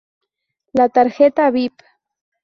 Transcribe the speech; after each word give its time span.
La 0.79 0.87
tarjeta 0.95 1.45
bip! 1.57 1.85